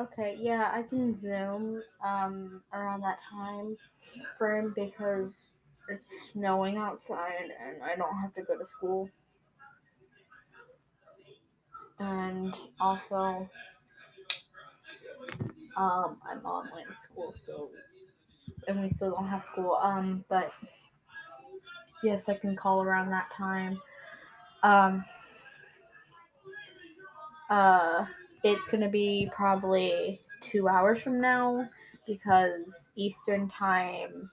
[0.00, 3.76] Okay, yeah, I can zoom um around that time
[4.38, 5.34] frame because
[5.90, 9.10] it's snowing outside and I don't have to go to school.
[11.98, 13.46] And also
[15.76, 17.68] um I'm online school so
[18.68, 19.78] and we still don't have school.
[19.82, 20.50] Um but
[22.02, 23.78] yes, I can call around that time.
[24.62, 25.04] Um
[27.50, 28.06] uh
[28.42, 31.68] it's gonna be probably two hours from now
[32.06, 34.30] because Eastern time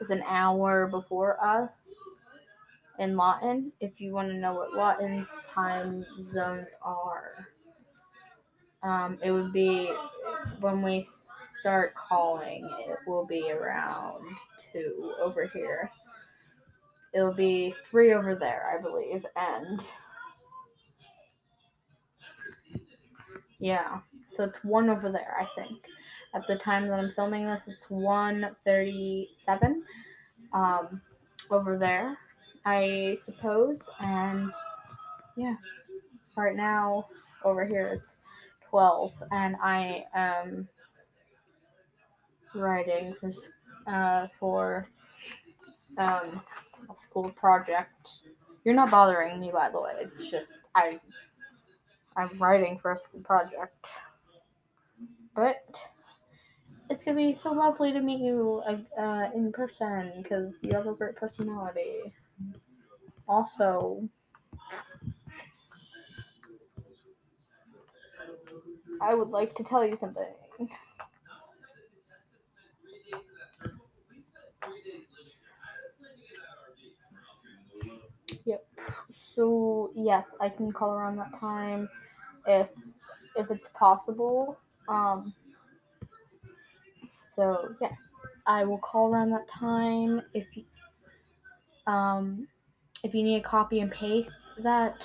[0.00, 1.88] is an hour before us
[2.98, 3.72] in Lawton.
[3.80, 7.48] If you want to know what Lawton's time zones are,
[8.82, 9.90] um, it would be
[10.60, 11.06] when we
[11.60, 14.24] start calling, it will be around
[14.72, 15.90] two over here.
[17.14, 19.80] It'll be three over there, I believe, and
[23.62, 24.00] Yeah.
[24.32, 25.84] So it's one over there, I think.
[26.34, 29.84] At the time that I'm filming this, it's 137
[30.52, 31.00] um,
[31.48, 32.18] over there,
[32.66, 33.78] I suppose.
[34.00, 34.50] And
[35.36, 35.54] yeah,
[36.36, 37.06] right now
[37.44, 38.16] over here it's
[38.68, 40.66] 12, and I am
[42.54, 43.30] writing for
[43.86, 44.88] uh, for
[45.98, 46.42] um,
[46.90, 48.10] a school project.
[48.64, 49.92] You're not bothering me, by the way.
[50.00, 50.98] It's just I
[52.16, 53.86] I'm writing for a school project.
[55.34, 55.64] But
[56.90, 58.62] it's gonna be so lovely to meet you
[58.98, 62.12] uh, in person because you have a great personality.
[63.28, 64.08] Also,
[69.00, 70.34] I would like to tell you something.
[79.34, 81.88] So yes, I can call around that time
[82.46, 82.68] if
[83.36, 84.58] if it's possible.
[84.88, 85.34] Um,
[87.34, 87.98] so yes,
[88.46, 90.22] I will call around that time.
[90.34, 90.64] If you,
[91.86, 92.46] um,
[93.02, 95.02] if you need a copy and paste that,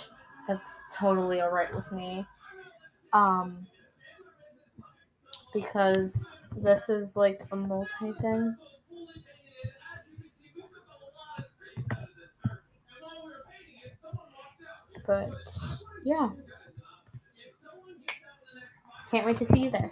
[0.47, 2.25] that's totally alright with me.
[3.13, 3.65] Um,
[5.53, 8.55] because this is like a multi thing.
[15.07, 15.31] But
[16.03, 16.29] yeah.
[19.09, 19.89] Can't wait to see you there.